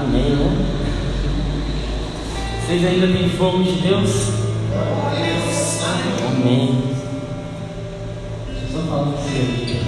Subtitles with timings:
[0.00, 0.50] Amém, né?
[2.66, 4.10] Vocês ainda têm fogo de Deus?
[6.26, 6.84] Amém.
[8.48, 9.80] Deixa eu só falar com você aqui.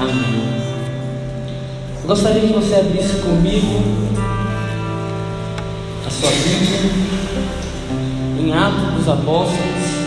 [0.00, 0.52] Amém.
[2.06, 3.82] Gostaria que você abrisse comigo
[6.06, 7.18] a sua Bíblia
[8.38, 9.97] em Atos dos Apóstolos,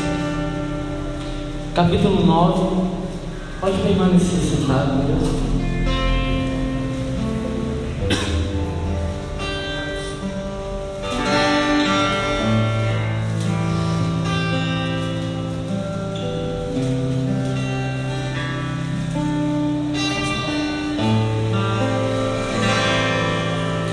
[1.74, 3.02] capítulo 9.
[3.62, 5.52] Pode permanecer sentado, meu Deus.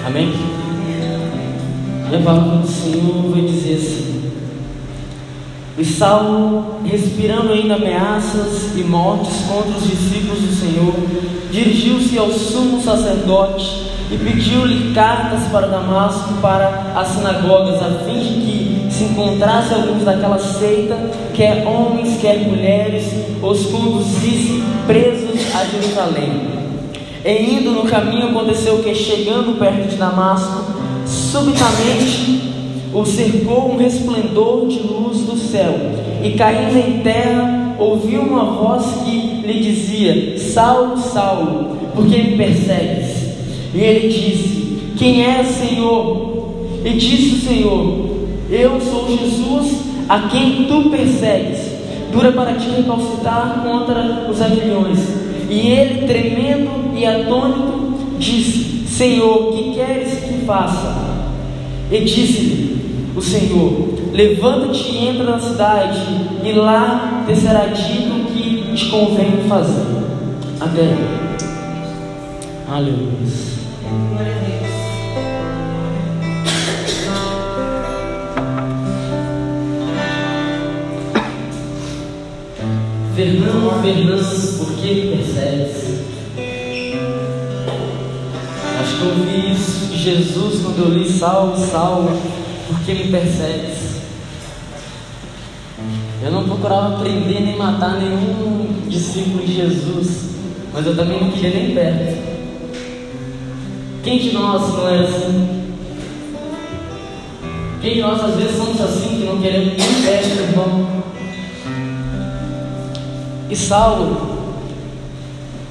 [0.04, 0.32] Amém?
[2.10, 4.32] E a palavra do Senhor vai dizer assim:
[5.76, 10.94] E Saulo, respirando ainda ameaças e mortes contra os discípulos do Senhor,
[11.50, 18.40] dirigiu-se ao sumo sacerdote e pediu-lhe cartas para Damasco, para as sinagogas, a fim de
[18.40, 20.96] que se encontrasse alguns daquela seita,
[21.34, 23.04] quer homens, quer mulheres,
[23.42, 26.58] os conduzisse presos a Jerusalém.
[27.24, 30.64] E indo no caminho, aconteceu que, chegando perto de Damasco,
[31.06, 32.48] subitamente
[32.92, 35.74] o cercou um resplendor de luz do céu,
[36.22, 42.36] e caindo em terra, ouviu uma voz que lhe dizia: Saulo, Saulo, por que me
[42.36, 43.28] persegues?
[43.74, 46.38] E ele disse: Quem é, Senhor?
[46.84, 48.08] E disse o Senhor:
[48.50, 51.78] Eu sou Jesus, a quem tu persegues.
[52.10, 54.98] Dura para ti recalcitrar contra os aguilhões.
[55.50, 60.96] E ele, tremendo e atônito, disse: Senhor, que queres que faça?
[61.90, 66.00] E disse-lhe o Senhor: Levanta-te e entra na cidade,
[66.42, 69.86] e lá te será dito o que te convém fazer.
[70.58, 71.38] Até aí.
[72.68, 73.28] Aleluia.
[83.14, 86.00] Fernando, Fernando, por que persegues?
[88.80, 92.18] Acho que eu ouvi isso de Jesus quando eu li Saulo, Saulo,
[92.66, 93.77] por que me persegues?
[96.28, 100.28] Eu não procurava prender nem matar nenhum discípulo de Jesus,
[100.74, 102.18] mas eu também não queria nem perto.
[104.04, 105.72] Quem de nós não é assim?
[107.80, 111.02] Quem de nós às vezes somos assim, que não queremos nem perto do irmão?
[113.48, 114.54] E Saulo,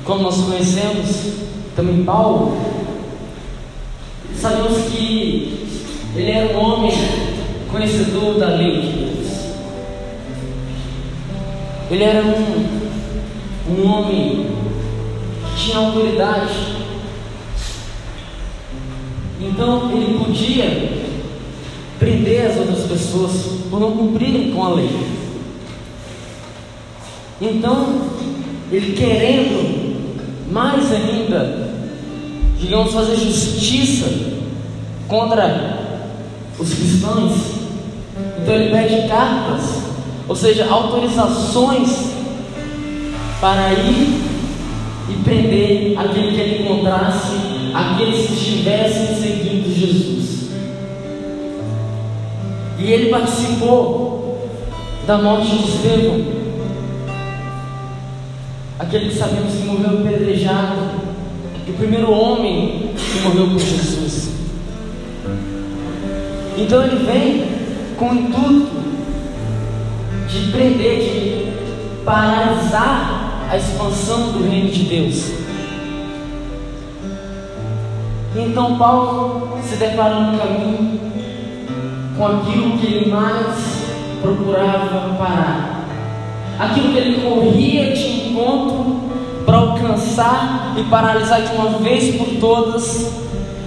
[0.05, 1.33] como nós conhecemos,
[1.75, 2.57] também Paulo,
[4.35, 5.67] sabemos que
[6.15, 6.93] ele era um homem
[7.71, 9.16] conhecedor da lei.
[11.89, 14.47] Ele era um, um homem
[15.55, 16.77] que tinha autoridade.
[19.39, 21.07] Então ele podia
[21.99, 23.31] prender as outras pessoas
[23.69, 25.17] por não cumprirem com a lei.
[27.39, 28.01] Então,
[28.71, 31.69] ele querendo mais ainda,
[32.59, 34.07] digamos, fazer justiça
[35.07, 35.77] contra
[36.57, 37.33] os cristãos,
[38.41, 39.86] então ele pede cartas,
[40.27, 42.11] ou seja, autorizações
[43.39, 44.21] para ir
[45.09, 47.35] e prender aquele que ele encontrasse,
[47.73, 50.49] aqueles que estivessem seguindo Jesus.
[52.79, 54.49] E ele participou
[55.05, 56.37] da morte de Estevão
[58.79, 60.75] aquele que sabemos que morreu apedrejado,
[61.67, 64.29] o primeiro homem que morreu por Jesus.
[66.57, 67.45] Então ele vem
[67.97, 68.76] com o intuito
[70.37, 75.31] de prender, de paralisar a expansão do reino de Deus.
[78.35, 80.99] Então Paulo se depara no caminho
[82.17, 83.83] com aquilo que ele mais
[84.21, 85.77] procurava parar
[86.59, 89.01] aquilo que ele corria de encontro
[89.45, 93.13] para alcançar e paralisar de uma vez por todas,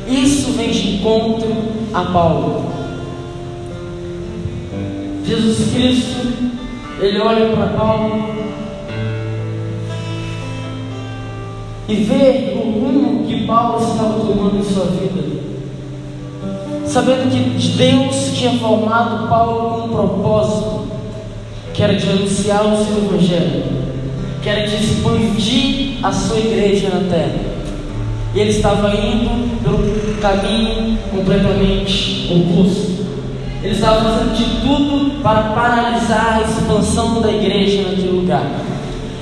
[0.07, 1.49] isso vem de encontro
[1.95, 2.71] a Paulo.
[5.25, 6.60] Jesus Cristo,
[7.01, 8.29] ele olha para Paulo
[11.89, 15.41] e vê o rumo que Paulo estava tomando em sua vida.
[16.87, 20.87] Sabendo que Deus tinha formado Paulo com um propósito,
[21.73, 23.65] que era de anunciar o seu evangelho,
[24.43, 27.41] que era de expandir a sua igreja na terra.
[28.35, 32.90] E ele estava indo pelo caminho completamente oposto.
[33.63, 38.45] Ele estava fazendo de tudo para paralisar a expansão da igreja naquele lugar.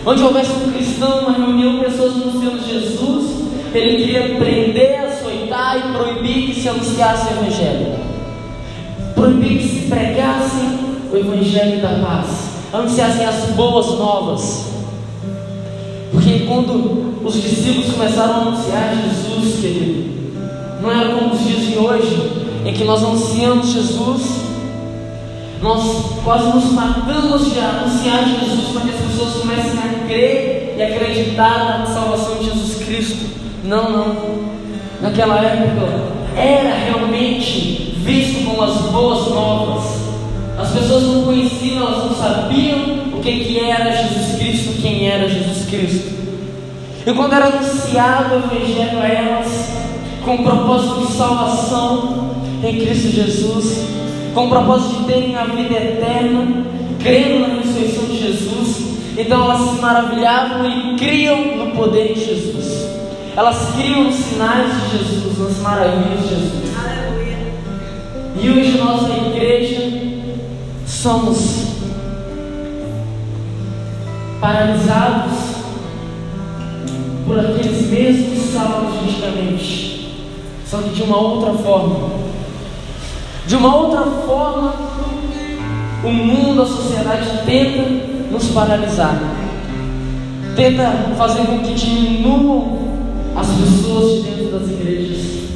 [0.06, 3.43] Onde houvesse um cristão, uma reunião, pessoas anunciando Jesus,
[3.75, 7.96] ele queria prender, açoitar e proibir que se anunciasse o Evangelho.
[9.14, 10.61] Proibir que se pregasse
[11.12, 12.49] o Evangelho da paz.
[12.73, 14.70] Anunciassem as boas novas.
[16.12, 20.11] Porque quando os discípulos começaram a anunciar Jesus, querido,
[20.81, 24.22] não era como os dias de hoje, em que nós anunciamos Jesus,
[25.62, 25.82] nós
[26.25, 31.81] quase nos matamos de anunciar Jesus para que as pessoas comecem a crer e acreditar
[31.81, 33.26] na salvação de Jesus Cristo.
[33.64, 34.49] Não, não.
[35.00, 39.99] Naquela época era realmente visto como as boas novas.
[40.58, 42.78] As pessoas não conheciam, elas não sabiam
[43.16, 46.19] o que, que era Jesus Cristo, quem era Jesus Cristo.
[47.06, 49.70] E quando era anunciado o Evangelho a elas,
[50.25, 53.84] com o propósito de salvação em Cristo Jesus,
[54.34, 56.64] com o propósito de terem a vida eterna,
[57.00, 62.88] crendo na ressurreição de Jesus, então elas se maravilhavam e criam no poder de Jesus.
[63.37, 66.76] Elas criam nos sinais de Jesus, nas maravilhas de Jesus.
[66.76, 67.38] Aleluia.
[68.40, 69.81] E hoje nós, a igreja,
[70.87, 71.69] somos
[74.40, 75.32] paralisados
[77.26, 80.25] por aqueles mesmos salmos de antigamente,
[80.66, 82.28] só que de uma outra forma.
[83.49, 84.75] De uma outra forma,
[86.05, 87.81] o mundo, a sociedade tenta
[88.31, 89.19] nos paralisar,
[90.55, 92.79] tenta fazer com que diminuam
[93.35, 95.49] as pessoas de dentro das igrejas,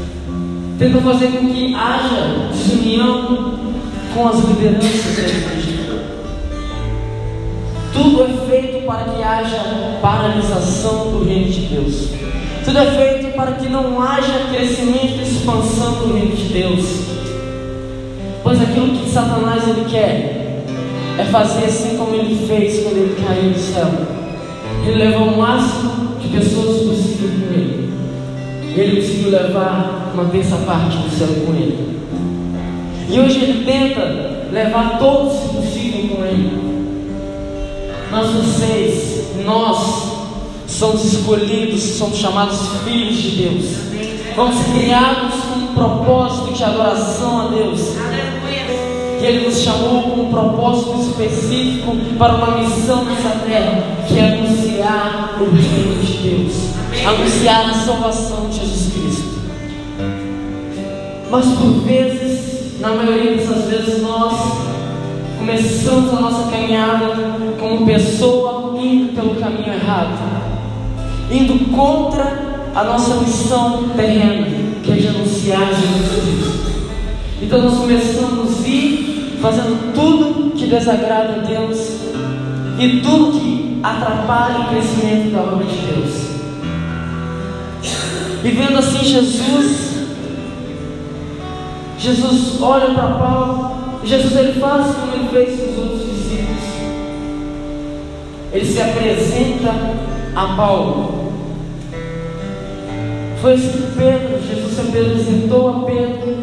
[0.79, 3.59] tenta fazer com que haja desunião
[4.15, 6.03] com as lideranças da igreja.
[7.93, 12.09] Tudo é feito para que haja paralisação do reino de Deus.
[12.65, 17.12] Tudo é feito para que não haja crescimento e expansão do reino de Deus.
[18.73, 20.65] Aquilo que Satanás ele quer
[21.19, 23.87] é fazer assim como ele fez quando ele caiu do céu.
[24.87, 27.93] Ele levou o máximo de pessoas possível com ele.
[28.75, 32.01] Ele conseguiu levar uma terça parte do céu com ele.
[33.11, 36.51] E hoje ele tenta levar todos possível com ele.
[38.11, 40.13] Mas vocês, nós,
[40.67, 43.65] somos escolhidos, somos chamados filhos de Deus.
[44.35, 47.81] Fomos criados com um propósito de adoração a Deus.
[49.23, 54.33] Que Ele nos chamou com um propósito específico para uma missão nessa terra, que é
[54.33, 56.53] anunciar o reino de Deus,
[57.07, 59.29] anunciar a salvação de Jesus Cristo.
[61.31, 64.35] Mas por vezes, na maioria dessas vezes, nós
[65.39, 67.15] começamos a nossa caminhada
[67.61, 70.19] como pessoa indo pelo caminho errado,
[71.31, 74.49] indo contra a nossa missão terrena,
[74.83, 76.73] que é de anunciar Jesus Cristo.
[77.41, 79.12] Então nós começamos a ir
[79.43, 81.79] fazendo tudo que desagrada a Deus
[82.79, 86.33] e tudo que atrapalha o crescimento da obra de Deus.
[88.44, 90.06] E vendo assim Jesus,
[91.99, 93.73] Jesus olha para Paulo
[94.05, 96.62] Jesus ele faz como ele fez com os outros discípulos.
[98.53, 99.71] Ele se apresenta
[100.35, 101.33] a Paulo.
[103.41, 106.37] Foi assim que Pedro, Jesus se apresentou a Pedro,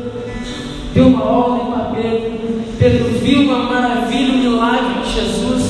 [0.94, 2.38] deu uma ordem para Pedro.
[2.80, 5.64] Pedro viu uma maravilha, um milagre de Jesus.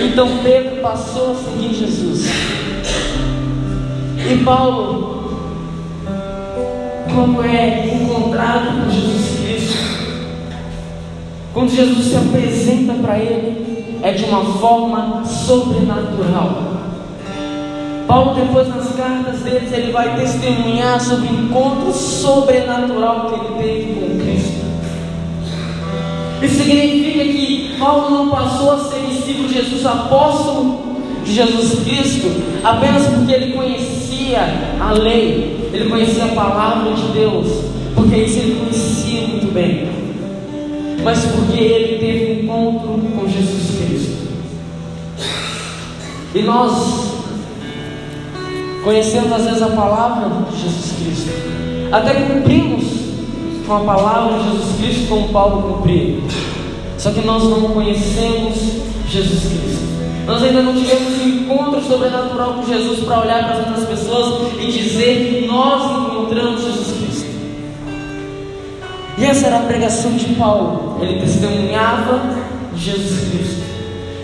[0.00, 2.26] Então Pedro passou a seguir Jesus.
[4.26, 5.24] E Paulo,
[7.14, 9.24] como é encontrado por Jesus
[11.54, 16.74] quando Jesus se apresenta para ele, é de uma forma sobrenatural.
[18.08, 24.00] Paulo, depois nas cartas deles, ele vai testemunhar sobre o encontro sobrenatural que ele teve
[24.00, 24.53] com Cristo.
[26.44, 30.82] Isso significa que Paulo não passou a ser discípulo de Jesus, apóstolo
[31.24, 32.30] de Jesus Cristo,
[32.62, 34.40] apenas porque ele conhecia
[34.80, 37.46] a lei, ele conhecia a palavra de Deus,
[37.94, 40.04] porque isso ele conhecia muito bem
[41.04, 44.24] mas porque ele teve um encontro com Jesus Cristo.
[46.34, 47.12] E nós
[48.82, 51.30] conhecemos às vezes a palavra de Jesus Cristo,
[51.92, 53.03] até cumprimos
[53.66, 56.22] com a palavra de Jesus Cristo como Paulo cumpriu.
[56.98, 58.56] Só que nós não conhecemos
[59.08, 59.84] Jesus Cristo.
[60.26, 64.52] Nós ainda não tivemos um encontro sobrenatural com Jesus para olhar para as outras pessoas
[64.58, 67.26] e dizer que nós encontramos Jesus Cristo.
[69.18, 70.98] E essa era a pregação de Paulo.
[71.00, 72.22] Ele testemunhava
[72.74, 73.64] Jesus Cristo.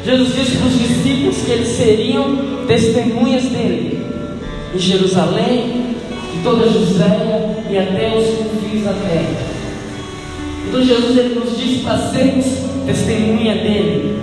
[0.05, 4.07] Jesus disse para os discípulos que eles seriam testemunhas dele
[4.75, 5.97] em Jerusalém,
[6.35, 7.40] em toda a Judéia
[7.71, 9.61] e até os confins da terra.
[10.69, 12.47] Então Jesus ele nos diz para sermos
[12.87, 14.19] testemunha dele.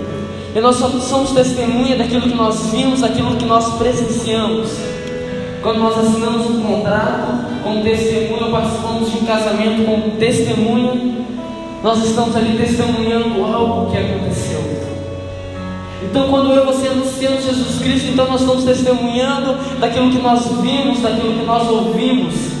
[0.54, 4.70] E nós só somos testemunha daquilo que nós vimos, daquilo que nós presenciamos.
[5.62, 11.18] Quando nós assinamos um contrato com testemunha, participamos de um casamento com testemunha,
[11.82, 14.78] nós estamos ali testemunhando algo que aconteceu.
[16.02, 20.46] Então, quando eu e você anunciamos Jesus Cristo, então nós estamos testemunhando daquilo que nós
[20.62, 22.57] vimos, daquilo que nós ouvimos.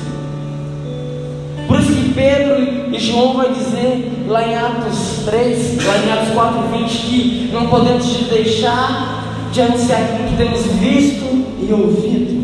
[2.14, 7.50] Pedro e João vai dizer lá em Atos 3, lá em Atos 4, 20, que
[7.52, 12.38] não podemos deixar de anunciar aquilo que temos visto e ouvido.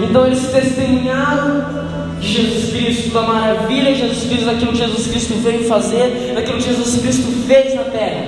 [0.00, 1.64] Então eles testemunharam
[2.20, 6.58] de Jesus Cristo, da maravilha de Jesus Cristo, daquilo que Jesus Cristo veio fazer, daquilo
[6.58, 8.26] que Jesus Cristo fez na terra.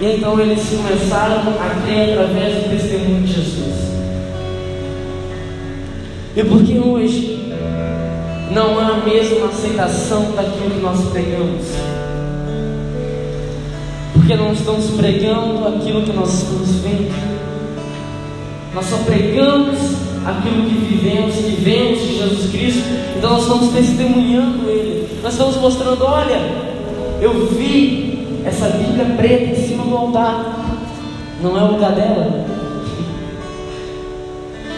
[0.00, 3.92] E então eles começaram a crer através do testemunho de Jesus.
[6.34, 7.31] E porque hoje
[8.54, 11.66] não há a mesma aceitação daquilo que nós pregamos?
[14.12, 17.12] Porque não estamos pregando aquilo que nós estamos vendo.
[18.74, 19.78] Nós só pregamos
[20.24, 22.82] aquilo que vivemos, que vemos de Jesus Cristo,
[23.16, 26.40] então nós estamos testemunhando Ele, nós estamos mostrando: olha,
[27.20, 30.64] eu vi essa Bíblia preta em cima do altar,
[31.42, 32.46] não é o lugar dela.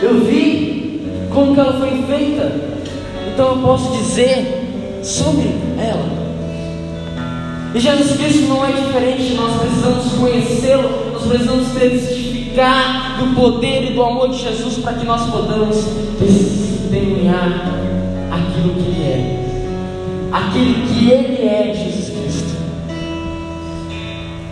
[0.02, 1.02] Eu vi
[1.32, 2.73] como que ela foi feita,
[3.34, 6.24] então eu posso dizer sobre ela.
[7.74, 13.94] E Jesus Cristo não é diferente, nós precisamos conhecê-lo, nós precisamos testificar do poder e
[13.94, 15.84] do amor de Jesus para que nós podamos
[16.16, 17.72] testemunhar
[18.30, 19.44] aquilo que Ele é.
[20.30, 22.54] Aquilo que Ele é, Jesus Cristo.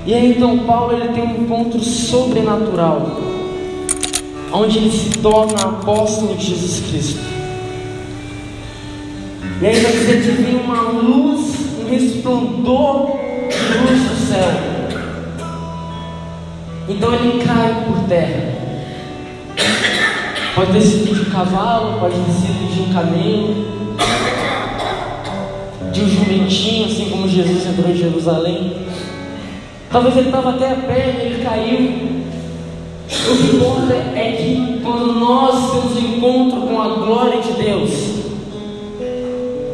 [0.05, 3.21] E aí então Paulo ele tem um encontro sobrenatural,
[4.53, 7.32] onde ele se torna apóstolo de Jesus Cristo.
[9.63, 13.13] E aí vai dizer que vem uma luz, um resplendor
[13.49, 14.51] de luz do céu.
[16.89, 18.57] Então ele cai por terra.
[20.57, 23.67] Pode ter sido de um cavalo, pode ter sido de um camelo,
[25.93, 28.89] de um jumentinho, assim como Jesus entrou em Jerusalém.
[29.93, 32.23] Talvez ele estava até a pé e ele caiu.
[33.31, 38.12] O que importa é que quando nós temos encontro com a glória de Deus,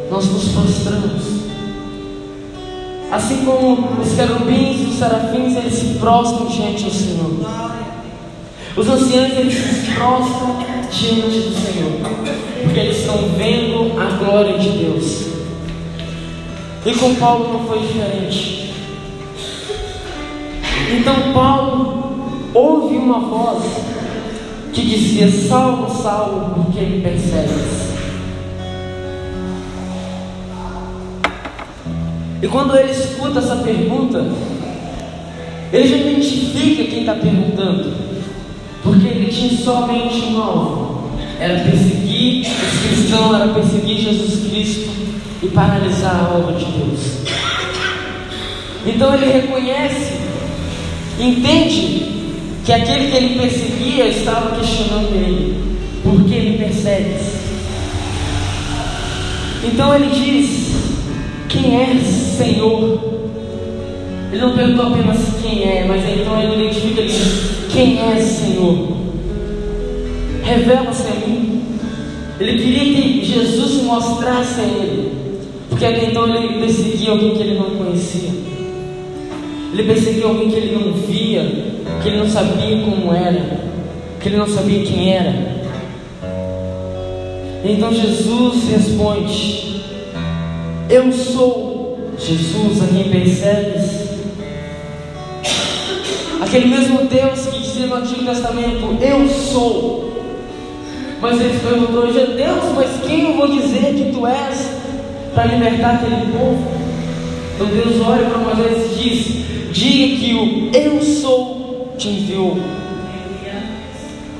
[0.09, 1.39] nós nos prostramos.
[3.11, 7.31] Assim como os querubins e os serafins, eles se prostram diante do Senhor.
[8.77, 10.57] Os anciãos, eles se prostram
[10.91, 11.91] diante do Senhor.
[12.63, 15.27] Porque eles estão vendo a glória de Deus.
[16.85, 18.73] E com Paulo não foi diferente.
[20.97, 23.63] Então Paulo ouve uma voz
[24.73, 27.98] que dizia: Salvo, salvo, porque me persegues.
[32.41, 34.25] E quando ele escuta essa pergunta,
[35.73, 37.93] ele já identifica quem está perguntando,
[38.81, 44.89] porque ele tinha somente um alvo: era perseguir os cristãos, era perseguir Jesus Cristo
[45.43, 46.99] e paralisar a obra de Deus.
[48.85, 50.13] Então ele reconhece,
[51.19, 52.09] entende
[52.65, 57.39] que aquele que ele perseguia estava questionando ele: por que me persegues?
[59.63, 60.68] Então ele diz:
[61.61, 62.99] quem é Senhor?
[64.31, 67.13] Ele não perguntou apenas quem é, mas então ele identifica ele
[67.71, 68.97] quem é Senhor?
[70.43, 71.61] Revela-se a mim.
[72.39, 75.11] Ele queria que Jesus se mostrasse a ele,
[75.69, 78.29] porque até então ele perseguia alguém que ele não conhecia.
[79.73, 81.43] Ele perseguia alguém que ele não via,
[82.01, 83.59] que ele não sabia como era,
[84.19, 85.59] que ele não sabia quem era.
[87.63, 89.78] Então Jesus responde:
[90.89, 94.09] eu sou Jesus a quem percebes.
[96.41, 100.09] Aquele mesmo Deus que dizia no Antigo Testamento: Eu sou.
[101.21, 104.71] Mas ele perguntou: Deus, mas quem eu vou dizer que tu és
[105.35, 106.71] para libertar aquele povo?
[107.55, 112.57] Então Deus olha para Moisés e diz: Diga que o Eu sou te enviou.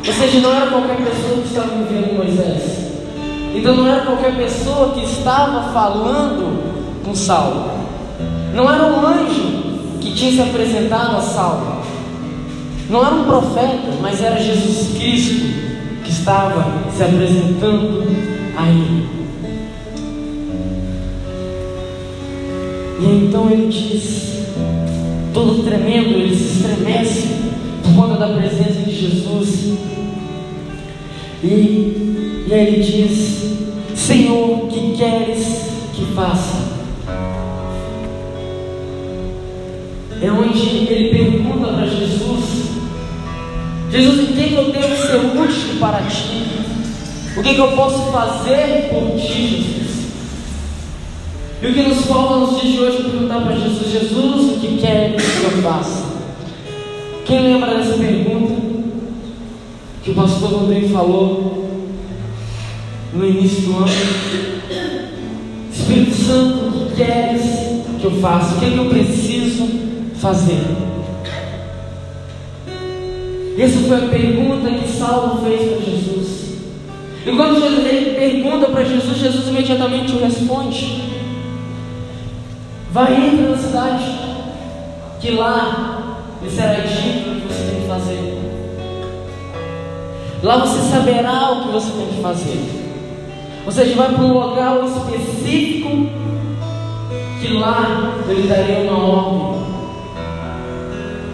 [0.08, 2.89] Ou seja, não era qualquer pessoa que estava enviando Moisés.
[3.54, 7.72] Então não era qualquer pessoa que estava falando com Saulo.
[8.54, 11.82] Não era um anjo que tinha se apresentado a Saulo.
[12.90, 15.46] Não era um profeta, mas era Jesus Cristo
[16.04, 16.66] que estava
[16.96, 18.04] se apresentando
[18.58, 19.20] a ele.
[23.00, 24.44] E então ele diz,
[25.34, 27.28] todo tremendo, ele se estremece
[27.84, 29.78] por conta da presença de Jesus.
[31.44, 33.44] E, e aí ele diz:
[33.96, 36.58] Senhor, o que queres que faça?
[40.20, 42.72] É onde ele pergunta para Jesus:
[43.92, 46.44] Jesus, o que, eu tenho ser útil para ti?
[47.38, 49.90] O que, que eu posso fazer por ti, Jesus?
[51.62, 54.60] E o que nos falta nos dias de hoje é perguntar para Jesus: Jesus, o
[54.60, 56.04] que queres que eu faça?
[57.26, 58.56] Quem lembra dessa pergunta
[60.04, 61.59] que o pastor Rodrigo falou
[63.20, 63.90] no início do ano?
[65.70, 67.42] Espírito Santo, o que queres
[68.00, 68.56] que eu faça?
[68.56, 69.68] O que, é que eu preciso
[70.16, 70.64] fazer?
[73.60, 76.50] Essa foi a pergunta que Saulo fez para Jesus.
[77.26, 81.04] E quando ele pergunta para Jesus, Jesus imediatamente o responde.
[82.94, 84.06] Vai entra na cidade,
[85.20, 88.40] que lá lhe será dito o que você tem que fazer.
[90.42, 92.79] Lá você saberá o que você tem que fazer.
[93.70, 96.10] Ou seja, vai para um local específico
[97.40, 99.62] que lá ele daria uma ordem.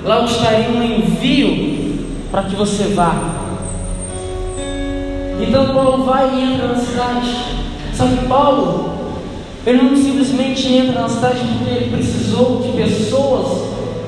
[0.03, 3.15] Lá estaria um envio para que você vá.
[5.39, 7.37] Então Paulo vai e entra na cidade.
[7.93, 8.89] Só que Paulo
[9.65, 13.61] ele não simplesmente entra na cidade porque ele precisou de pessoas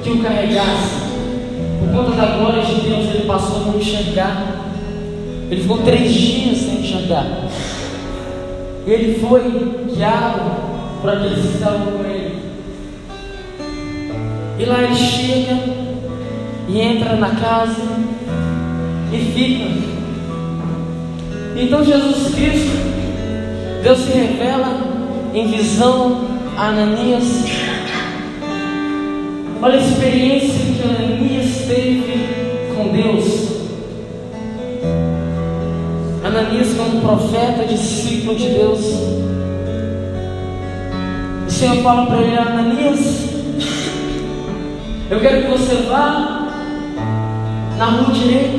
[0.03, 1.07] que o carregassem.
[1.79, 4.65] Por conta da glória de Deus, ele passou a não enxergar.
[5.49, 7.47] Ele ficou três dias sem enxergar.
[8.87, 9.41] Ele foi
[9.93, 10.39] guiado
[11.01, 12.37] por aqueles que estavam com ele.
[14.57, 15.59] E lá ele chega
[16.69, 17.83] e entra na casa
[19.11, 19.97] e fica.
[21.61, 22.77] Então Jesus Cristo,
[23.83, 24.79] Deus se revela
[25.33, 26.25] em visão
[26.57, 27.43] a Ananias.
[29.61, 33.56] Olha a experiência que Ananias teve com Deus.
[37.07, 38.79] Profeta, discípulo de Deus.
[41.47, 43.29] O Senhor fala para ele: Ananias,
[45.09, 46.49] eu quero que você vá
[47.77, 48.57] na rua direita,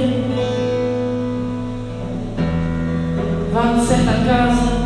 [3.52, 4.78] vá em certa casa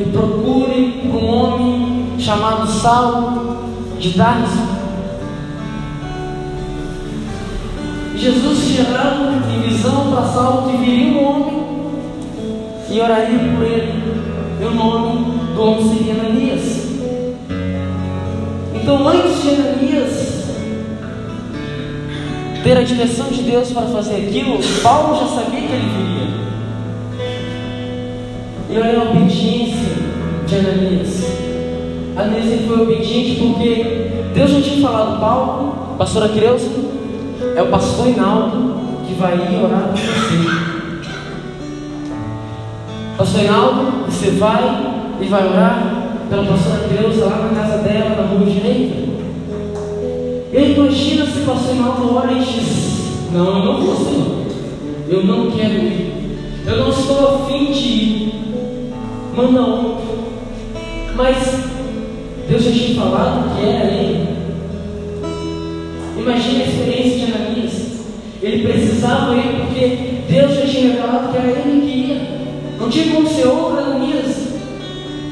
[0.00, 4.74] e procure um homem chamado Saulo de Tarso.
[8.16, 11.63] Jesus gerando em visão para Saulo que viria um homem
[12.94, 13.92] e oraria por ele.
[14.60, 16.84] E o nome do homem seria Ananias.
[18.72, 20.34] Então, antes de Ananias
[22.62, 26.28] ter a direção de Deus para fazer aquilo, Paulo já sabia que ele viria.
[28.70, 29.92] E olha a obediência
[30.46, 31.24] de Ananias.
[32.16, 33.84] Ananias foi obediente porque
[34.32, 36.70] Deus já tinha falado, Paulo, pastora Creuza,
[37.56, 38.76] é o pastor Hinaldo
[39.06, 40.73] que vai ir orar por você.
[43.16, 48.22] Pastor Hinaldo, você vai e vai orar pela pastora Creuza lá na casa dela, na
[48.26, 48.96] rua direita.
[50.52, 54.44] E aí imagina se o pastor Hinaldo ora e diz, não, eu não vou, Senhor.
[55.08, 56.14] Eu não quero ir.
[56.66, 58.44] Eu não estou afim de ir
[59.36, 60.24] manda outro.
[61.16, 61.36] Mas
[62.48, 64.28] Deus já tinha falado que era ele.
[66.18, 67.84] Imagine a experiência de Ananias.
[68.42, 72.33] Ele precisava ir porque Deus já tinha revelado que era ele que ia.
[72.84, 74.36] Não tinha como ser outro Ananias.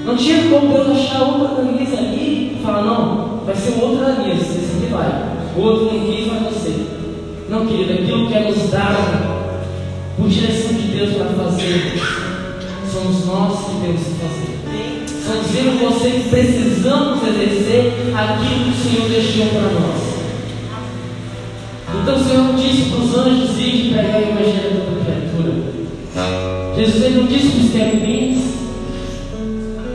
[0.06, 4.40] Não tinha como Deus achar outro Ananias ali e falar, não, vai ser outro Ananias,
[4.40, 5.36] esse aqui vai.
[5.54, 6.86] O outro não quis, mas você.
[7.50, 9.42] Não, querido, aquilo que é nos dado
[10.16, 12.00] por direção de Deus para fazer
[12.90, 14.52] somos nós que temos que fazer.
[15.54, 20.00] Eu e você que precisamos exercer aquilo que o Senhor deixou para nós.
[22.00, 25.71] Então o Senhor disse para os anjos ir pregar o evangelho da criatura.
[26.76, 28.38] Jesus ele não disse para os querubins,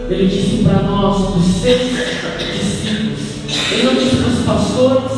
[0.09, 1.81] ele disse para nós, os seus
[2.37, 3.19] discípulos.
[3.71, 5.11] Ele não disse para os pastores,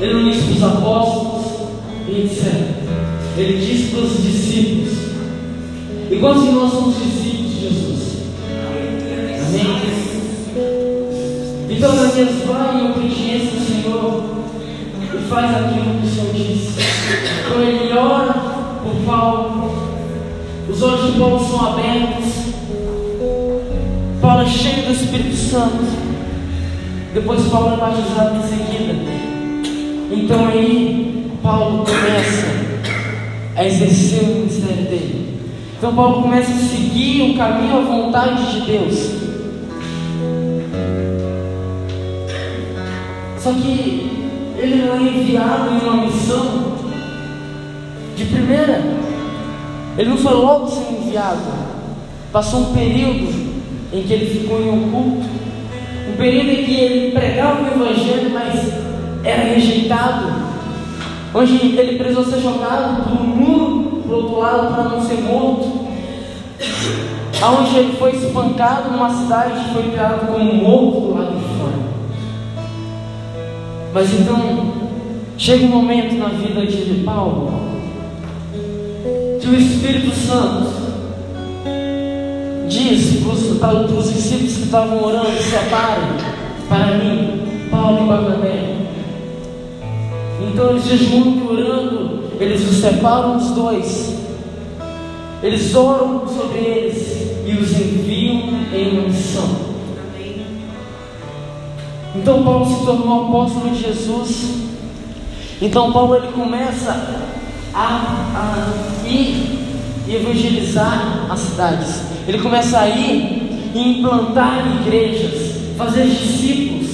[0.00, 1.46] ele não disse para os apóstolos,
[2.08, 2.80] etc.
[3.36, 4.98] Ele disse para os discípulos.
[6.10, 8.00] Igual se nós somos discípulos de Jesus.
[9.48, 10.00] Amém?
[11.68, 14.24] Então, Daniel, vai em obediência do Senhor
[15.14, 16.80] e faz aquilo que o Senhor disse.
[17.44, 18.32] Então, ele ora
[18.82, 19.59] por Paulo.
[20.70, 22.32] Os olhos de Paulo são abertos.
[24.20, 25.84] Paulo é cheio do Espírito Santo.
[27.12, 28.94] Depois, Paulo é batizado em seguida.
[30.12, 32.46] Então, aí, Paulo começa
[33.56, 35.20] a exercer o ministério dele.
[35.80, 39.12] Então Paulo começa a seguir o caminho à vontade de Deus.
[43.38, 46.74] Só que ele não é enviado em uma missão
[48.14, 48.99] de primeira.
[49.98, 51.40] Ele não foi logo ser enviado.
[52.32, 53.50] Passou um período
[53.92, 55.26] em que ele ficou em oculto.
[56.12, 58.72] Um período em que ele pregava o Evangelho, mas
[59.24, 60.26] era rejeitado,
[61.34, 65.86] onde ele precisou ser jogado do muro para o outro lado para não ser morto,
[67.42, 71.90] aonde ele foi espancado numa cidade e foi criado como morto do lado de fora.
[73.92, 74.72] Mas então,
[75.36, 77.59] chega um momento na vida de Paulo
[79.50, 80.70] que o Espírito Santo
[82.68, 83.20] diz
[83.58, 86.04] para os discípulos que estavam orando: separem
[86.68, 88.76] para mim, Paulo e Barnabé.
[90.40, 94.14] Então eles jejuam orando, eles os separam os dois,
[95.42, 99.70] eles oram sobre eles e os enviam em missão.
[102.14, 104.60] Então Paulo se tornou apóstolo de Jesus.
[105.60, 107.29] Então Paulo ele começa
[107.74, 109.58] a, a ir
[110.06, 112.02] e evangelizar as cidades.
[112.26, 116.88] Ele começa a ir e implantar igrejas, fazer discípulos.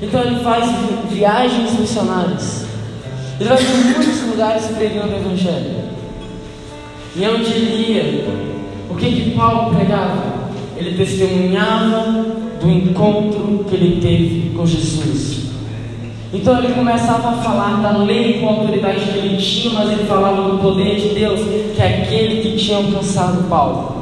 [0.00, 0.70] Então ele faz
[1.10, 2.66] viagens missionárias.
[3.40, 5.88] Ele vai para muitos lugares pregando o Evangelho.
[7.16, 8.28] E é onde ele ia,
[8.90, 10.48] o que que Paulo pregava?
[10.76, 12.26] Ele testemunhava
[12.60, 15.37] do encontro que ele teve com Jesus.
[16.32, 20.04] Então ele começava a falar da lei com a autoridade que ele tinha, mas ele
[20.04, 21.40] falava do poder de Deus,
[21.74, 23.96] que é aquele que tinha alcançado Paulo.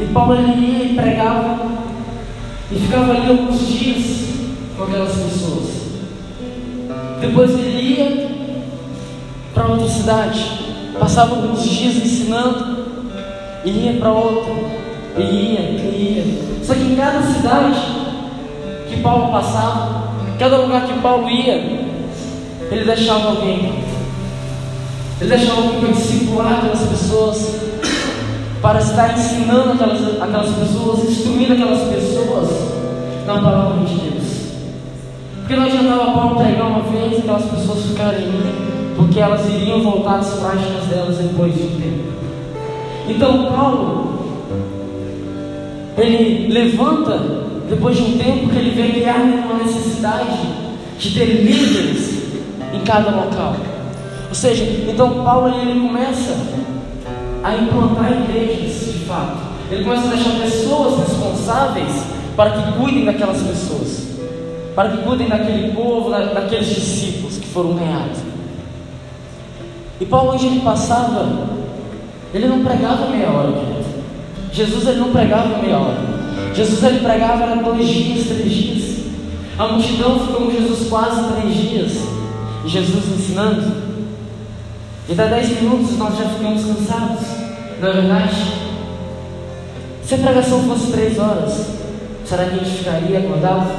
[0.00, 1.58] E Paulo ele ia e pregava
[2.70, 4.28] e ficava ali alguns dias
[4.76, 5.68] com aquelas pessoas.
[7.20, 8.28] Depois ele ia
[9.52, 10.40] para outra cidade,
[11.00, 12.86] passava alguns dias ensinando,
[13.64, 14.52] e ia para outra,
[15.16, 16.64] e ia, e ia.
[16.64, 18.07] Só que em cada cidade
[18.88, 21.54] que Paulo passava, cada lugar que Paulo ia,
[22.70, 23.84] ele deixava alguém.
[25.20, 27.58] Ele deixava alguém para discipular aquelas pessoas
[28.60, 32.48] para estar ensinando aquelas, aquelas pessoas, instruindo aquelas pessoas
[33.26, 34.24] na palavra de Deus.
[35.38, 38.28] Porque não adiantava Paulo pregar uma vez e aquelas pessoas ficarem
[38.96, 42.08] porque elas iriam voltar às práticas delas depois de um tempo.
[43.08, 44.18] Então Paulo,
[45.96, 47.37] ele levanta
[47.68, 50.38] depois de um tempo que ele vê que há uma necessidade
[50.98, 52.22] de ter líderes
[52.72, 53.56] em cada local.
[54.28, 56.36] Ou seja, então Paulo ele começa
[57.42, 59.38] a implantar igrejas de fato.
[59.70, 61.92] Ele começa a deixar pessoas responsáveis
[62.34, 64.08] para que cuidem daquelas pessoas,
[64.74, 68.18] para que cuidem daquele povo, daqueles discípulos que foram ganhados.
[70.00, 71.48] E Paulo, onde ele passava,
[72.32, 73.52] ele não pregava meia hora.
[74.52, 76.07] Jesus ele não pregava meia hora.
[76.58, 78.98] Jesus ele pregava era dois dias, três dias.
[79.56, 81.92] A multidão ficou com Jesus quase três dias.
[82.66, 83.72] Jesus ensinando.
[85.08, 87.26] E dá 10 minutos nós já ficamos cansados,
[87.80, 88.34] não é verdade?
[90.02, 91.66] Se a pregação fosse 3 horas,
[92.26, 93.70] será que a gente ficaria acordado?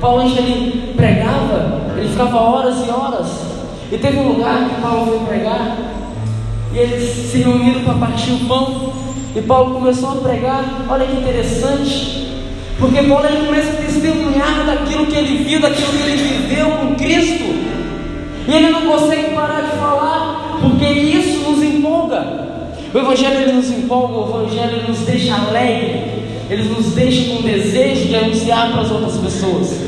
[0.00, 3.28] Paulo, ele pregava, ele ficava horas e horas.
[3.92, 5.78] E teve um lugar que Paulo foi pregar,
[6.74, 9.11] e eles se reuniram para partir o pão.
[9.34, 10.86] E Paulo começou a pregar.
[10.88, 12.28] Olha que interessante,
[12.78, 16.94] porque Paulo ele começa a testemunhar daquilo que ele viu, daquilo que ele viveu com
[16.94, 17.44] Cristo.
[18.46, 22.42] E ele não consegue parar de falar, porque isso nos empolga.
[22.92, 27.42] O Evangelho ele nos empolga, o Evangelho ele nos deixa alegre, ele nos deixa com
[27.42, 29.80] desejo de anunciar para as outras pessoas.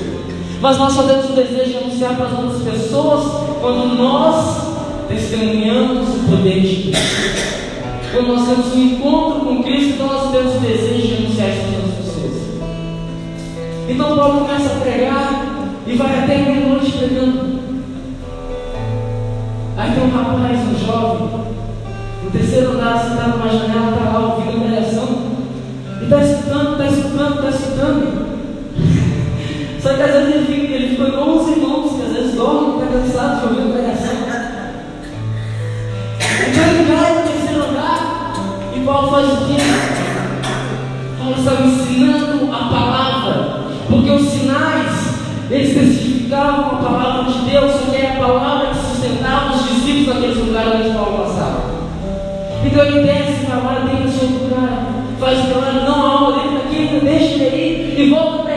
[0.61, 3.25] Mas nós só temos o desejo de anunciar para as outras pessoas
[3.61, 4.75] quando nós
[5.09, 7.05] testemunhamos o poder de Deus.
[8.13, 9.24] Quando nós temos um encontro
[14.15, 15.45] Então Paulo começa a pregar
[15.89, 17.59] e vai até meia-noite pregando.
[19.77, 21.29] Aí tem um rapaz, um jovem,
[22.23, 25.09] no terceiro andar, sentado numa janela, está lá ouvindo a pregação,
[26.01, 28.27] e está escutando, está escutando, está escutando.
[29.83, 32.85] Só que às vezes ele fica, ele fica igual os irmãos, que às vezes dormem,
[32.85, 34.15] está cansado de ouvir a pregação.
[36.51, 38.33] Então ele cai no terceiro andar,
[38.77, 39.57] e Paulo faz o quê?
[41.19, 43.04] Paulo estava ensinando a palavra,
[43.95, 45.15] porque os sinais,
[45.49, 50.37] eles testificavam a palavra de Deus, que é a palavra que sustentava os discípulos naqueles
[50.39, 51.75] lugares onde Paulo passava.
[52.65, 54.87] Então ele desce, trabalha dentro do seu lugar,
[55.21, 58.54] faz o trabalho, não há aula dentro daqui, deixa ele aí e volta a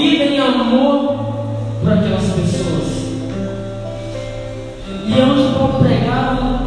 [0.00, 1.14] vida em amor
[1.84, 3.00] para aquelas pessoas.
[5.06, 6.60] E onde Paulo pregava,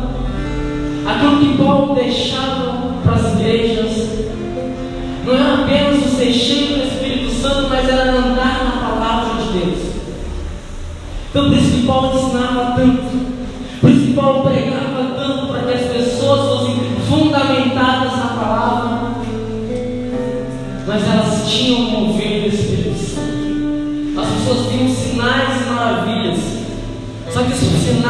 [1.08, 4.10] aquilo que Paulo deixava para as igrejas,
[5.26, 9.60] não era apenas o ser cheio do Espírito Santo, mas era andar na palavra de
[9.60, 9.80] Deus.
[11.30, 13.03] Então, por isso que Paulo ensinava tanto,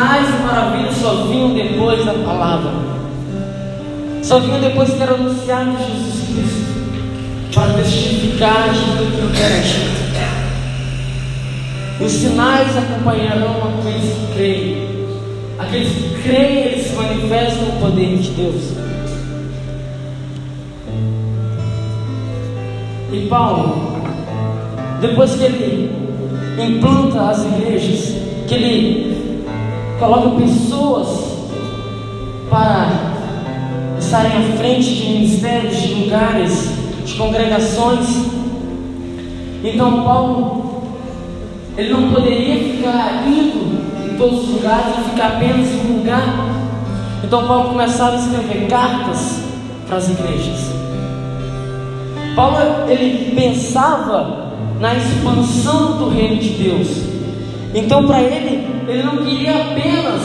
[0.04, 2.72] sinais e maravilhas só vinham depois da palavra,
[4.22, 10.04] só vinham depois que era anunciado Jesus Cristo para testificar aquilo que era dito.
[12.04, 14.94] Os sinais acompanharão aqueles que creem.
[15.60, 18.62] Aqueles que creem, eles manifestam o poder de Deus.
[23.14, 24.02] E Paulo,
[25.00, 25.92] depois que ele
[26.60, 28.16] implanta as igrejas,
[28.48, 29.23] que ele
[30.04, 31.08] coloca pessoas
[32.50, 32.90] para
[33.98, 36.70] estarem à frente de ministérios, de lugares,
[37.06, 38.10] de congregações.
[39.64, 40.84] Então Paulo,
[41.78, 46.36] ele não poderia ficar indo em todos os lugares e ficar apenas em um lugar.
[47.24, 49.40] Então Paulo começava a escrever cartas
[49.88, 50.70] para as igrejas.
[52.36, 52.58] Paulo
[52.90, 56.90] ele pensava na expansão do reino de Deus.
[57.74, 58.63] Então para ele,
[58.94, 60.22] ele não queria apenas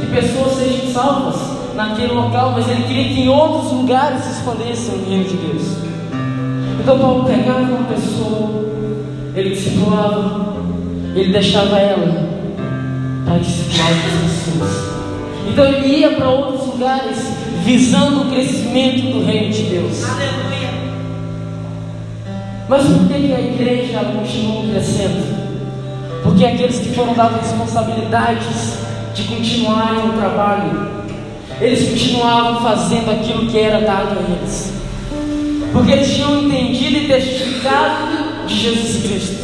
[0.00, 1.40] que pessoas sejam salvas
[1.74, 5.62] naquele local, mas ele queria que em outros lugares se expandesse o reino de Deus.
[6.78, 8.64] Então Paulo pegava uma pessoa,
[9.34, 10.56] ele discipulava,
[11.14, 12.28] ele deixava ela
[13.24, 14.92] para discipular outras pessoas.
[15.50, 17.16] Então ele ia para outros lugares
[17.64, 20.04] visando o crescimento do reino de Deus.
[20.04, 20.70] Aleluia.
[22.68, 25.31] Mas por que, que a igreja continua crescendo?
[26.22, 28.78] Porque aqueles que foram dados responsabilidades
[29.14, 30.90] de continuarem o trabalho,
[31.60, 34.72] eles continuavam fazendo aquilo que era dado a eles.
[35.72, 39.42] Porque eles tinham entendido e testificado de Jesus Cristo.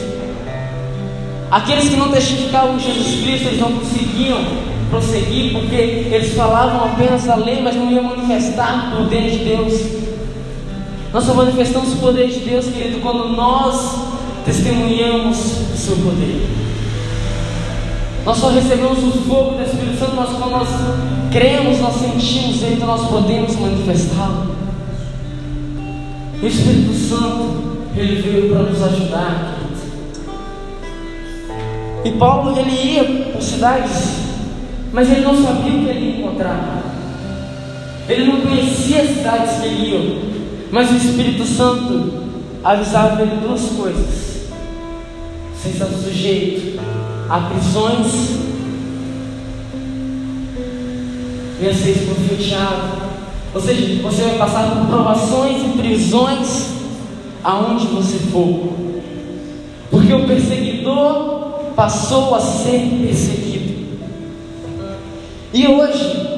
[1.50, 4.38] Aqueles que não testificavam de Jesus Cristo, eles não conseguiam
[4.90, 9.98] prosseguir, porque eles falavam apenas a lei, mas não iam manifestar o poder de Deus.
[11.12, 14.17] Nós só manifestamos o poder de Deus, querido, quando nós
[14.48, 15.38] testemunhamos
[15.74, 16.48] o seu poder.
[18.24, 20.68] Nós só recebemos o fogo do Espírito Santo, mas quando nós
[21.30, 24.56] cremos, nós sentimos ele, então nós podemos manifestá-lo.
[26.42, 29.58] O Espírito Santo, ele veio para nos ajudar.
[32.04, 34.14] E Paulo, ele ia por cidades,
[34.92, 36.82] mas ele não sabia o que ele ia encontrar.
[38.08, 40.22] Ele não conhecia as cidades que ele ia,
[40.70, 42.12] mas o Espírito Santo
[42.64, 44.27] avisava ele duas coisas:
[45.58, 46.80] você está sujeito
[47.28, 48.38] a prisões,
[51.58, 53.08] venha ser esbofeteado.
[53.52, 56.68] Ou seja, você vai passar por provações e prisões
[57.42, 58.72] aonde você for.
[59.90, 63.98] Porque o perseguidor passou a ser perseguido.
[65.52, 66.28] E hoje,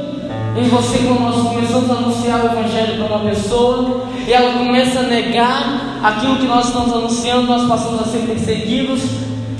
[0.56, 5.00] em você, quando nós começamos a anunciar o Evangelho para uma pessoa, e ela começa
[5.00, 9.02] a negar aquilo que nós estamos anunciando, nós passamos a ser perseguidos,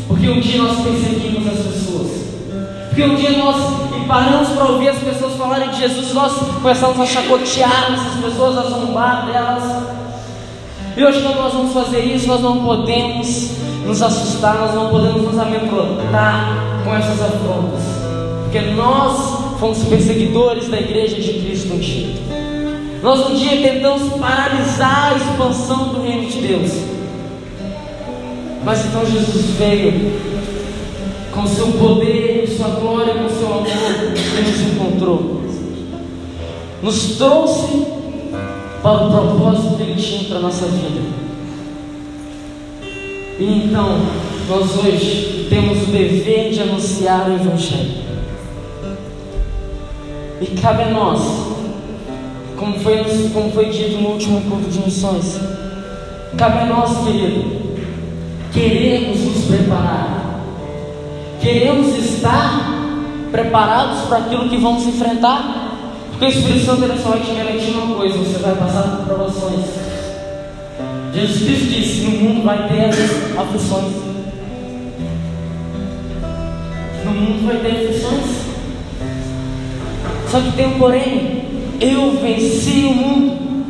[0.09, 2.11] porque um dia nós perseguimos as pessoas.
[2.89, 3.57] Porque um dia nós
[4.07, 8.63] paramos para ouvir as pessoas falarem de Jesus, nós começamos a chacotear essas pessoas, a
[8.63, 9.63] zombar delas.
[10.97, 13.53] E hoje, quando nós vamos fazer isso, nós não podemos
[13.87, 17.83] nos assustar, nós não podemos nos amedrontar com essas afrontas,
[18.43, 22.40] porque nós fomos perseguidores da igreja de Cristo um dia.
[23.03, 26.71] Nós um dia tentamos paralisar a expansão do reino de Deus,
[28.63, 30.13] mas então Jesus veio
[31.33, 35.41] com seu poder, com sua glória, com seu amor, e nos encontrou,
[36.83, 37.87] nos trouxe
[38.83, 41.01] para o propósito que Ele tinha para a nossa vida.
[43.39, 43.99] E então,
[44.47, 48.01] nós hoje temos o dever de anunciar o Evangelho.
[50.43, 51.50] E cabe a nós,
[52.61, 55.41] como foi, como foi dito no último culto de missões,
[56.37, 57.59] cabe a nós, querido,
[58.53, 60.41] queremos nos preparar,
[61.41, 62.71] queremos estar
[63.33, 65.71] preparados para aquilo que vamos enfrentar,
[66.11, 69.07] porque o Espírito Santo ele só vai te garantir uma coisa: você vai passar por
[69.07, 69.65] provações.
[71.15, 72.91] Jesus Cristo disse: No mundo vai ter
[73.41, 73.93] aflições.
[77.07, 78.41] No mundo vai ter aflições.
[80.31, 81.50] Só que tem um porém.
[81.81, 83.65] Eu venci o mundo.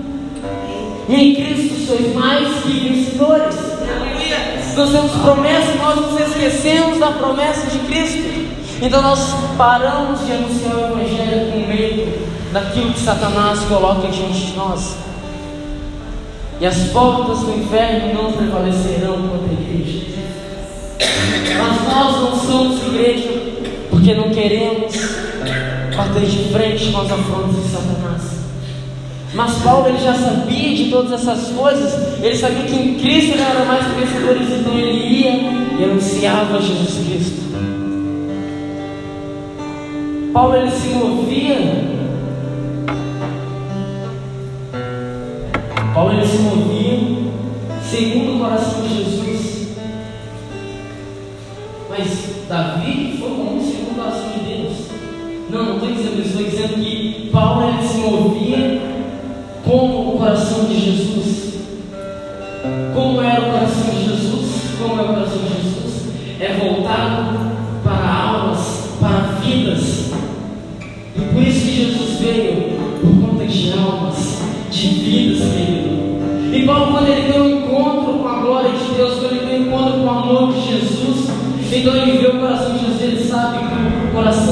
[1.08, 3.56] E em Cristo sois mais que vencedores.
[4.76, 8.50] Nós temos promessa nós nos esquecemos da promessa de Cristo.
[8.82, 14.56] Então nós paramos de anunciar o Evangelho com medo daquilo que Satanás coloca diante de
[14.56, 14.96] nós.
[16.60, 20.06] E as portas do inferno não prevalecerão contra a igreja.
[21.58, 23.30] Mas nós não somos igreja
[23.90, 24.94] porque não queremos
[26.00, 28.40] bater de frente com as afrontas de Satanás.
[29.34, 33.42] Mas Paulo ele já sabia de todas essas coisas, ele sabia que em Cristo ele
[33.42, 35.30] era mais vencedores, então ele ia
[35.78, 37.40] e anunciava Jesus Cristo.
[40.32, 41.90] Paulo ele se movia
[45.92, 46.98] Paulo ele se movia
[47.82, 49.76] segundo o coração de Jesus.
[51.88, 53.09] Mas Davi
[55.50, 58.80] Não, não estou dizendo isso, estou dizendo que Paulo ele se movia
[59.64, 61.54] como o coração de Jesus.
[62.94, 64.78] Como era o coração de Jesus?
[64.78, 66.08] Como é o coração de Jesus?
[66.38, 67.36] É voltado
[67.82, 70.12] para almas, para vidas.
[71.16, 76.54] E por isso que Jesus veio por conta de almas, de vidas, querido.
[76.54, 79.62] E Paulo, quando ele tem um encontro com a glória de Deus, quando ele tem
[79.62, 81.28] um encontro com o amor de Jesus,
[81.72, 84.49] então ele vê o coração de Jesus, ele sabe que o coração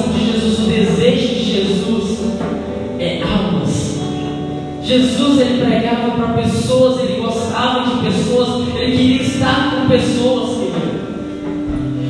[4.89, 10.99] Jesus ele pregava para pessoas, ele gostava de pessoas, ele queria estar com pessoas, querido.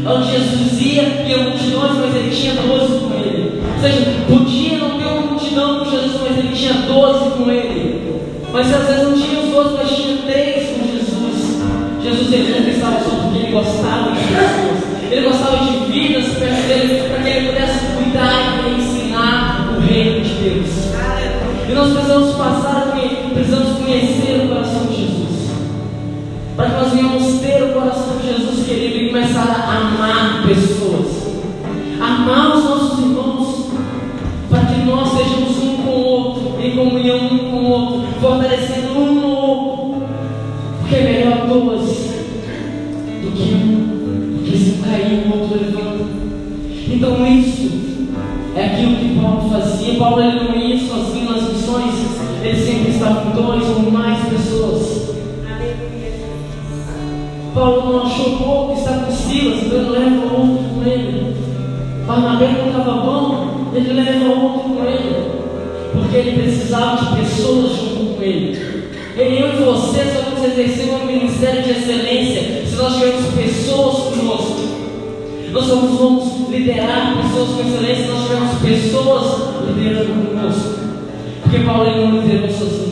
[0.07, 3.61] Onde Jesus ia, ia multidões, mas ele tinha doze com ele.
[3.75, 8.12] Ou seja, podia não ter uma multidão com Jesus, mas ele tinha doze com ele.
[8.53, 11.61] Mas às vezes não tinha os dois, mas tinha três com Jesus.
[12.01, 14.88] Jesus ele nunca estava só porque ele gostava de pessoas.
[15.11, 17.78] Ele gostava de vidas perto dele para que ele pudesse
[21.68, 22.88] E nós precisamos passar
[23.35, 25.50] precisamos conhecer o coração de Jesus.
[26.57, 31.28] Para que nós venhamos ter o coração de Jesus querido e começar a amar pessoas.
[32.00, 33.68] Amar os nossos irmãos.
[34.50, 38.98] Para que nós sejamos um com o outro, em comunhão um com o outro fortalecendo
[38.98, 40.02] um no outro.
[40.81, 46.04] Porque é melhor duas do que um, porque se cair o outro levanta.
[46.90, 47.68] Então isso
[48.57, 49.98] é aquilo que Paulo fazia.
[49.98, 50.48] Paulo ele
[52.99, 55.09] estava com dois ou mais pessoas.
[57.55, 61.37] Paulo não achou pouco estar com Silas, então ele leva outro com ele.
[62.07, 65.39] Barnabé não estava bom, ele leva outro com ele.
[65.93, 68.57] Porque ele precisava de pessoas junto com Ele.
[69.17, 74.15] Ele, eu e você só vamos exercer um ministério de excelência se nós tivermos pessoas
[74.15, 74.69] conosco.
[75.51, 80.79] Nós só vamos liderar pessoas com excelência se nós tivermos pessoas liderando conosco.
[81.43, 82.88] Porque Paulo não liderou sozinho,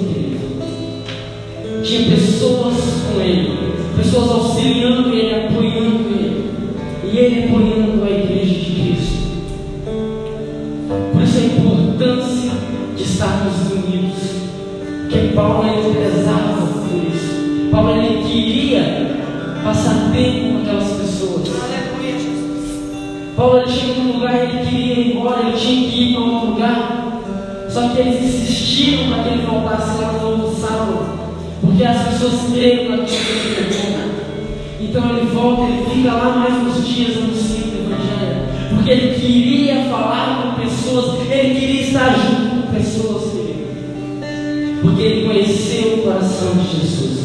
[4.66, 6.50] auxiliando ele, apoiando ele.
[7.04, 9.16] E ele apoiando a igreja de Cristo.
[11.12, 12.50] Por isso a importância
[12.96, 14.16] de estarmos unidos.
[15.02, 17.70] Porque Paulo ele prezava por isso.
[17.70, 18.82] Paulo ele queria
[19.62, 21.48] passar tempo com aquelas pessoas.
[23.36, 26.22] Paulo ele chegou num lugar e ele queria ir embora, ele tinha que ir para
[26.22, 27.68] um lugar.
[27.68, 31.06] Só que eles insistiram para que ele voltasse lá no outro sábado.
[31.60, 33.95] Porque as pessoas creram naquilo que ele pregou.
[34.88, 38.46] Então ele volta, ele fica lá mais uns dias anunciando o Evangelho.
[38.70, 43.36] Porque ele queria falar com pessoas, ele queria estar junto com pessoas
[44.96, 47.18] porque ele conheceu o coração de Jesus.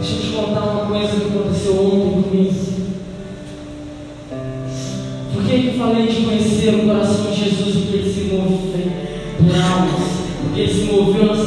[0.00, 2.54] Deixa eu te contar uma coisa que aconteceu ontem comigo.
[5.32, 7.76] Por que eu falei de conhecer o coração de Jesus?
[7.76, 8.58] Porque ele se move
[9.38, 10.02] por almas.
[10.42, 11.45] Porque ele se moveu nessa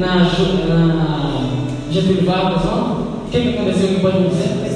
[0.00, 1.42] na, na
[1.90, 3.00] Getúlio Vargas ontem?
[3.26, 3.88] O que, que aconteceu?
[3.88, 4.70] Quem pode dizer?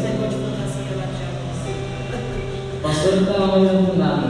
[2.75, 4.27] O pastor estava mais aprofundado.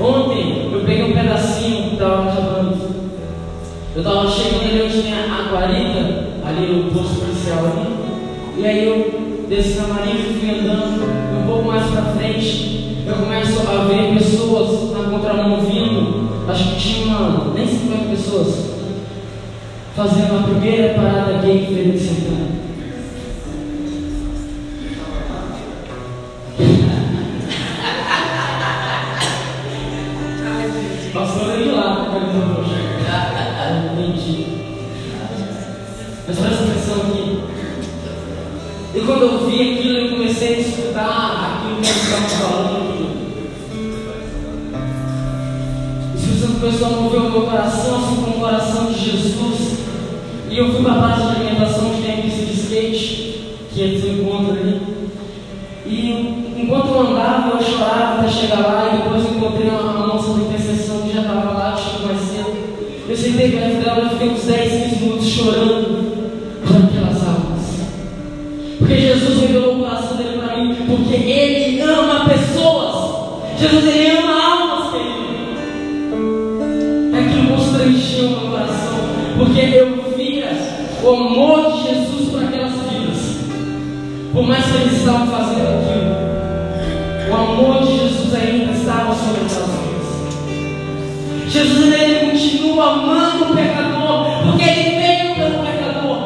[0.00, 2.98] Ontem eu peguei um pedacinho que estava acabando.
[3.94, 7.98] Eu estava chegando ali onde tinha a guarita, ali o posto policial ali.
[8.56, 13.04] E aí eu desci na marinha e fui andando um pouco mais para frente.
[13.06, 18.77] Eu começo a ver pessoas na contramão vindo Acho que tinha uma, nem 50 pessoas
[19.94, 22.48] fazendo a primeira parada gay em Feira de Santana.
[31.12, 32.58] Passou ali lá com a camisa.
[33.92, 34.46] Entendi.
[36.26, 37.42] Mas presta atenção aqui.
[38.94, 43.08] E quando eu vi aquilo, eu comecei a escutar ah, aquilo que eles estavam falando.
[46.14, 49.57] E se o Pessoal moveu o meu coração, assim como o coração de Jesus.
[50.58, 54.04] Eu fui para a parte de alimentação que tem a pista de skate, que eles
[54.04, 54.82] encontram ali.
[55.86, 60.32] E enquanto eu andava, eu chorava até chegar lá, e depois encontrei uma, uma moça
[60.32, 62.56] da interseção que já estava lá, chegou mais cedo.
[63.08, 64.67] Eu sentei perto dela, eu fiquei uns 10
[91.48, 96.18] Jesus ele continua amando o pecador, porque ele veio pelo pecador.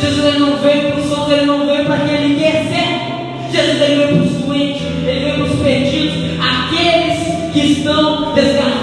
[0.00, 3.52] Jesus ele não veio para os santos, ele não veio para quem ele quer ser.
[3.52, 8.77] Jesus ele veio para os doentes, ele veio para os perdidos, aqueles que estão desgarrados.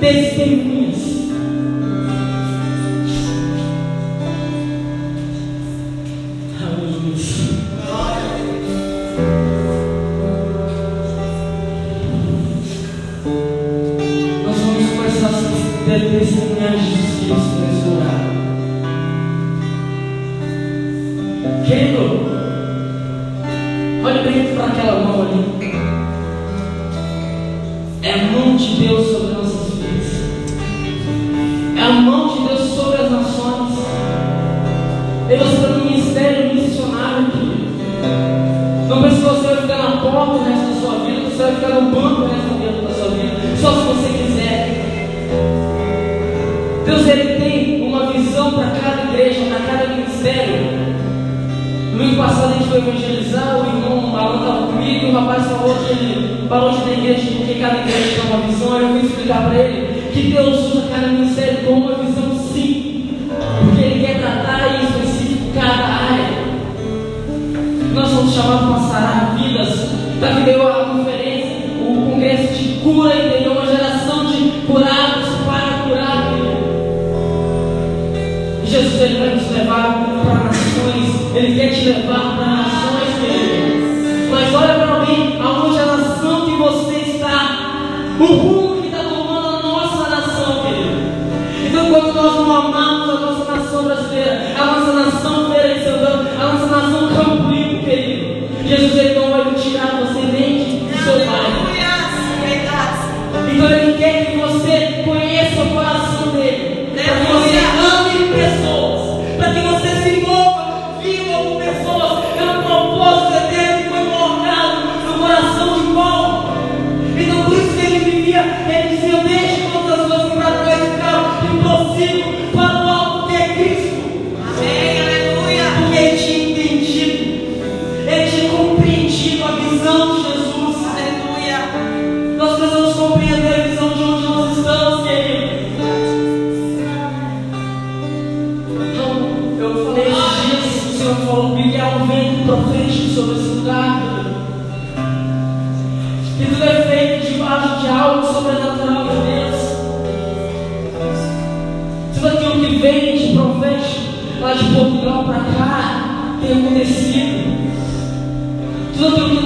[0.00, 0.75] testemunho.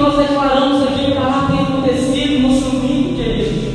[0.01, 3.71] Nós declaramos aqui para lá tem acontecido no Moçambique, querido.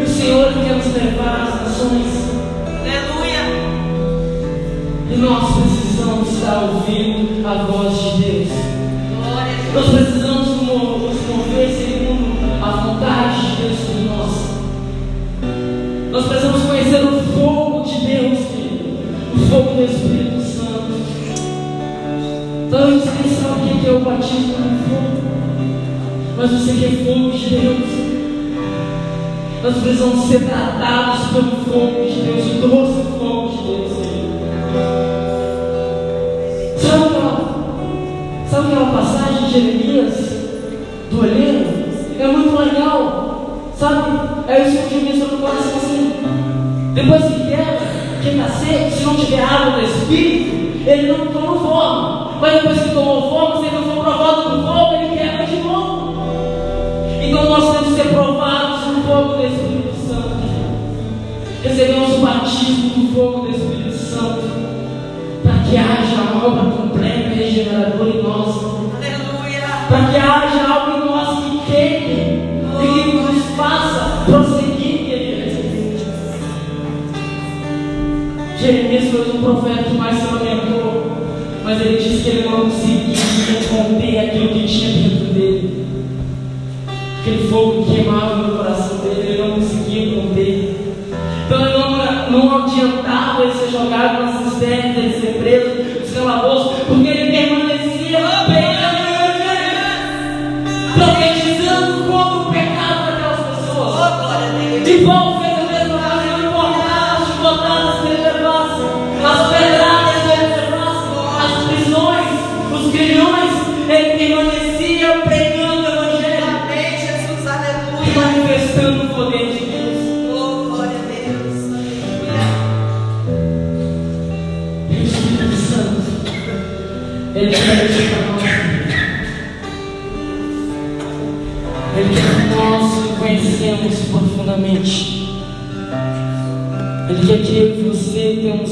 [0.00, 2.26] E o Senhor quer nos levar às nações.
[2.80, 3.44] Aleluia.
[5.10, 8.48] E nós precisamos estar ouvindo a voz de Deus.
[9.24, 9.74] Glória a Deus.
[9.74, 14.32] Nós precisamos mo- nos mover segundo a vontade de Deus por nós.
[16.12, 18.76] Nós precisamos conhecer o fogo de Deus, querido.
[19.34, 20.96] o fogo do Espírito Santo.
[22.70, 24.55] Talvez você nem sabe o que é o batismo
[26.36, 27.76] mas você quer fogo de Deus.
[29.62, 33.92] Nós precisamos ser tratados pelo fogo de Deus, o doce fogo de Deus.
[34.06, 34.36] querido.
[36.78, 37.56] Sabe aquela
[38.50, 40.14] Sabe aquela passagem de Jeremias,
[41.10, 41.66] do olheiro?
[42.18, 44.18] É muito legal, sabe?
[44.48, 46.12] É que eu disse no coração assim.
[46.94, 47.78] Depois que quer,
[48.22, 52.32] quem está seco, se não tiver água no espírito, ele não toma forma.
[52.40, 54.95] Mas depois que tomou forma, se ele não for provado com fogo,
[67.76, 68.54] regeneradora em nós,
[69.88, 72.46] para que haja algo em nós que queime
[72.82, 76.06] e que nos faça prosseguir, queridos.
[78.58, 81.12] Jeremias foi um profeta que mais se lamentou,
[81.62, 83.16] mas ele disse que ele não conseguia
[83.68, 85.86] conter aquilo que tinha dentro dele.
[87.20, 90.76] Aquele fogo que queimava no coração dele, ele não conseguia conter.
[91.46, 96.75] Então não, não adiantava ele ser jogado nas cisternas, ele ser preso nos calabouços,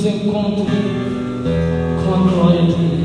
[0.04, 0.66] um encontro
[2.04, 3.04] com a glória dele.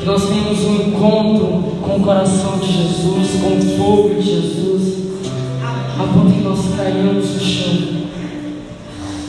[0.00, 1.46] Que nós tenhamos um encontro
[1.82, 4.82] com o coração de Jesus, com o fogo de Jesus,
[5.98, 8.02] a ponto que nós caiamos no chão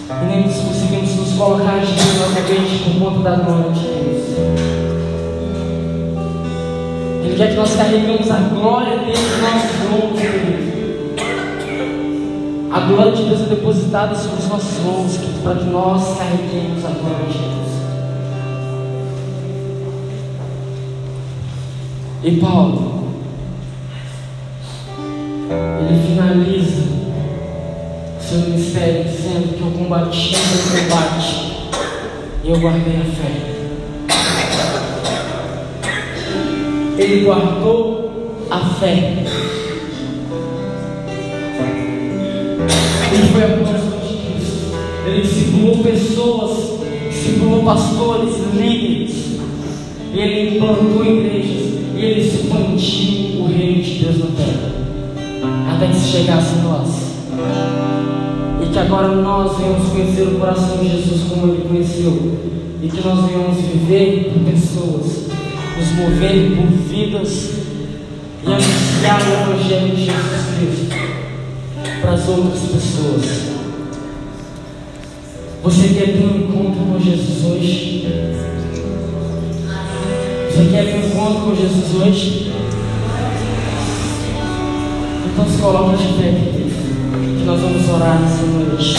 [0.09, 4.23] e nem nos conseguimos nos colocar de pé novamente por conta da glória de Deus.
[7.23, 10.52] Ele quer que nós carregamos a glória dele nos nossos ombros, querido.
[12.73, 16.89] A glória de Deus é depositada sobre os nossos querido, para que nós carreguemos a
[16.89, 17.71] glória de Deus.
[22.23, 23.09] E Paulo,
[25.81, 26.81] ele finaliza
[28.19, 31.69] seu ministério dizendo que eu combati o combate
[32.43, 33.33] e eu guardei a fé.
[36.97, 39.62] Ele guardou a fé.
[43.13, 44.73] Ele foi de Cristo.
[45.05, 46.79] Ele discipulou pessoas,
[47.11, 49.39] discipulou pastores, líderes.
[50.13, 51.73] Ele implantou igrejas.
[51.95, 55.75] Ele expandiu o reino de Deus na terra.
[55.75, 56.89] Até que se chegasse a nós.
[58.63, 62.39] E que agora nós venhamos conhecer o coração de Jesus como ele conheceu.
[62.81, 65.27] E que nós venhamos viver por pessoas,
[65.77, 67.51] nos mover por vidas
[68.43, 70.92] e anunciar o Evangelho de Jesus Cristo
[72.03, 73.53] para as outras pessoas.
[75.63, 78.05] Você quer ter um encontro com Jesus hoje?
[80.51, 82.51] Você quer ter um encontro com Jesus hoje?
[85.31, 86.33] Então se coloca de pé,
[87.37, 88.97] que nós vamos orar nessa noite.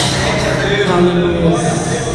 [0.91, 2.14] Aleluia.